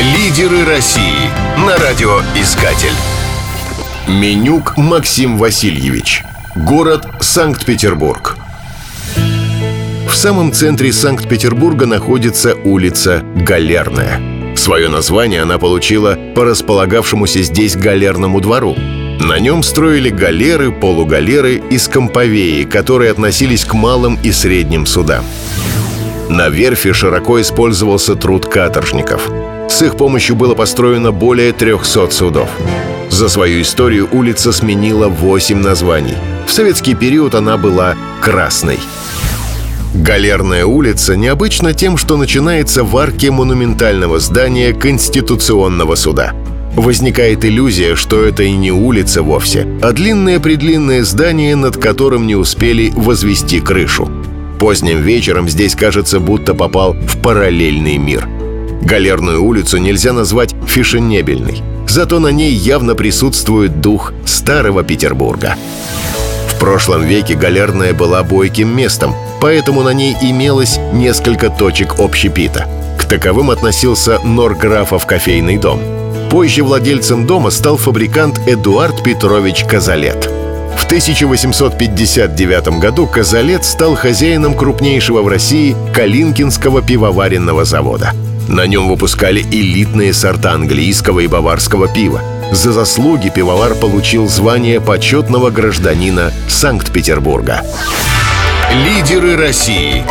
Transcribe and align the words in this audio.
Лидеры 0.00 0.64
России 0.64 1.30
на 1.56 1.76
радиоискатель. 1.76 2.88
Менюк 4.08 4.76
Максим 4.76 5.38
Васильевич. 5.38 6.24
Город 6.56 7.06
Санкт-Петербург. 7.20 8.36
В 10.08 10.12
самом 10.12 10.52
центре 10.52 10.92
Санкт-Петербурга 10.92 11.86
находится 11.86 12.56
улица 12.56 13.22
Галерная. 13.36 14.56
Свое 14.56 14.88
название 14.88 15.42
она 15.42 15.58
получила 15.58 16.18
по 16.34 16.44
располагавшемуся 16.44 17.42
здесь 17.42 17.76
галерному 17.76 18.40
двору. 18.40 18.74
На 19.20 19.38
нем 19.38 19.62
строили 19.62 20.10
галеры, 20.10 20.72
полугалеры 20.72 21.62
и 21.70 21.78
скомповеи, 21.78 22.64
которые 22.64 23.12
относились 23.12 23.64
к 23.64 23.74
малым 23.74 24.18
и 24.24 24.32
средним 24.32 24.86
судам. 24.86 25.24
На 26.28 26.48
верфи 26.48 26.92
широко 26.92 27.40
использовался 27.40 28.16
труд 28.16 28.46
каторжников. 28.46 29.30
С 29.68 29.82
их 29.82 29.96
помощью 29.96 30.36
было 30.36 30.54
построено 30.54 31.12
более 31.12 31.52
300 31.52 32.10
судов. 32.10 32.48
За 33.10 33.28
свою 33.28 33.62
историю 33.62 34.08
улица 34.12 34.52
сменила 34.52 35.08
8 35.08 35.60
названий. 35.60 36.14
В 36.46 36.52
советский 36.52 36.94
период 36.94 37.34
она 37.34 37.56
была 37.56 37.94
«Красной». 38.20 38.78
Галерная 39.94 40.66
улица 40.66 41.16
необычна 41.16 41.72
тем, 41.72 41.96
что 41.96 42.16
начинается 42.16 42.82
в 42.82 42.96
арке 42.96 43.30
монументального 43.30 44.18
здания 44.18 44.72
Конституционного 44.72 45.94
суда. 45.94 46.34
Возникает 46.74 47.44
иллюзия, 47.44 47.94
что 47.94 48.24
это 48.24 48.42
и 48.42 48.50
не 48.50 48.72
улица 48.72 49.22
вовсе, 49.22 49.68
а 49.80 49.92
длинное-предлинное 49.92 51.04
здание, 51.04 51.54
над 51.54 51.76
которым 51.76 52.26
не 52.26 52.34
успели 52.34 52.92
возвести 52.96 53.60
крышу. 53.60 54.10
Поздним 54.58 55.00
вечером 55.02 55.48
здесь 55.48 55.76
кажется, 55.76 56.18
будто 56.18 56.54
попал 56.54 56.94
в 56.94 57.22
параллельный 57.22 57.96
мир. 57.96 58.28
Галерную 58.84 59.42
улицу 59.42 59.78
нельзя 59.78 60.12
назвать 60.12 60.54
фешенебельной, 60.66 61.62
зато 61.88 62.18
на 62.18 62.28
ней 62.28 62.52
явно 62.52 62.94
присутствует 62.94 63.80
дух 63.80 64.12
старого 64.26 64.84
Петербурга. 64.84 65.56
В 66.48 66.58
прошлом 66.60 67.02
веке 67.02 67.34
Галерная 67.34 67.94
была 67.94 68.22
бойким 68.22 68.76
местом, 68.76 69.14
поэтому 69.40 69.82
на 69.82 69.94
ней 69.94 70.14
имелось 70.20 70.78
несколько 70.92 71.48
точек 71.48 71.98
общепита. 71.98 72.66
К 72.98 73.06
таковым 73.06 73.50
относился 73.50 74.18
Норграфов 74.22 75.06
кофейный 75.06 75.56
дом. 75.56 75.80
Позже 76.30 76.62
владельцем 76.62 77.26
дома 77.26 77.50
стал 77.50 77.78
фабрикант 77.78 78.38
Эдуард 78.46 79.02
Петрович 79.02 79.64
Казалет. 79.64 80.28
В 80.76 80.84
1859 80.84 82.80
году 82.80 83.06
Казалет 83.06 83.64
стал 83.64 83.94
хозяином 83.94 84.54
крупнейшего 84.54 85.22
в 85.22 85.28
России 85.28 85.74
Калинкинского 85.94 86.82
пивоваренного 86.82 87.64
завода. 87.64 88.12
На 88.48 88.66
нем 88.66 88.88
выпускали 88.88 89.40
элитные 89.40 90.12
сорта 90.12 90.52
английского 90.52 91.20
и 91.20 91.26
баварского 91.26 91.88
пива. 91.88 92.20
За 92.52 92.72
заслуги 92.72 93.30
пивовар 93.34 93.74
получил 93.74 94.28
звание 94.28 94.80
почетного 94.80 95.50
гражданина 95.50 96.32
Санкт-Петербурга. 96.48 97.62
Лидеры 98.86 99.36
России. 99.36 100.04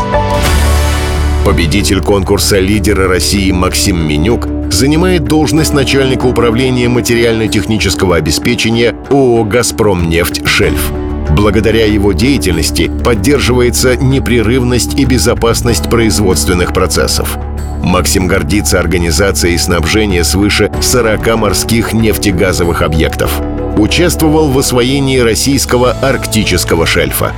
Победитель 1.46 2.02
конкурса 2.02 2.60
«Лидеры 2.60 3.08
России» 3.08 3.52
Максим 3.52 4.08
Менюк 4.08 4.48
занимает 4.72 5.26
должность 5.26 5.74
начальника 5.74 6.26
управления 6.26 6.88
материально-технического 6.88 8.16
обеспечения 8.16 8.96
ООО 9.10 9.44
«Газпромнефть 9.44 10.48
Шельф». 10.48 10.92
Благодаря 11.32 11.86
его 11.86 12.14
деятельности 12.14 12.90
поддерживается 13.04 13.96
непрерывность 13.98 14.98
и 14.98 15.06
безопасность 15.06 15.90
производственных 15.90 16.74
процессов. 16.74 17.38
Максим 17.84 18.28
гордится 18.28 18.80
организацией 18.80 19.58
снабжения 19.58 20.24
свыше 20.24 20.72
40 20.82 21.36
морских 21.36 21.92
нефтегазовых 21.92 22.82
объектов. 22.82 23.42
Участвовал 23.78 24.50
в 24.50 24.58
освоении 24.58 25.20
российского 25.20 25.92
арктического 25.92 26.86
шельфа. 26.86 27.34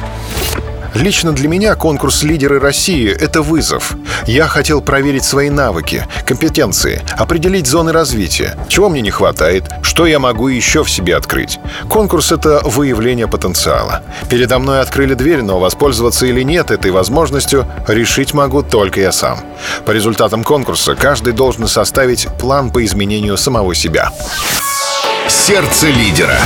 Лично 0.96 1.34
для 1.34 1.50
меня 1.50 1.76
конкурс 1.76 2.24
«Лидеры 2.24 2.58
России»— 2.58 3.12
это 3.20 3.42
вызов. 3.42 3.98
Я 4.28 4.48
хотел 4.48 4.82
проверить 4.82 5.26
свои 5.26 5.50
навыки, 5.50 6.08
компетенции, 6.26 7.02
определить 7.18 7.68
зоны 7.68 7.92
развития, 7.92 8.58
чего 8.70 8.88
мне 8.88 9.02
не 9.02 9.12
хватает, 9.12 9.66
что 9.82 10.06
я 10.08 10.20
могу 10.20 10.48
еще 10.48 10.86
в 10.86 10.90
себе 10.90 11.18
открыть. 11.18 11.60
Конкурс— 11.90 12.32
это 12.32 12.62
выявление 12.64 13.28
потенциала. 13.28 14.04
Передо 14.30 14.58
мной 14.58 14.80
открыли 14.80 15.16
дверь, 15.16 15.42
но 15.42 15.60
воспользоваться 15.60 16.28
или 16.28 16.44
нет 16.44 16.72
этой 16.72 16.92
возможностью 16.92 17.68
решить 17.90 18.34
могу 18.34 18.64
только 18.64 19.02
я 19.02 19.12
сам. 19.12 19.40
По 19.86 19.92
результатам 19.92 20.46
конкурса 20.46 20.96
каждый 20.96 21.34
должен 21.34 21.68
составить 21.68 22.30
план 22.40 22.72
по 22.72 22.84
изменению 22.86 23.36
самого 23.36 23.76
себя. 23.76 24.12
Сердце 25.28 25.88
лидера. 25.88 26.38